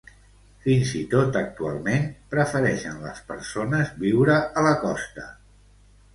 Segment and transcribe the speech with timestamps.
[0.61, 5.29] Fins i tot actualment prefereixen les persones viure a la costa.